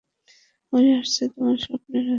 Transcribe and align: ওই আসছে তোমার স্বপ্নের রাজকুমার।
ওই 0.73 0.85
আসছে 0.93 1.23
তোমার 1.33 1.57
স্বপ্নের 1.57 2.03
রাজকুমার। 2.03 2.09